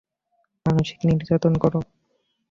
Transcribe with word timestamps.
মানসিক 0.65 0.99
নির্যাতন 1.07 1.53
কর। 1.63 1.73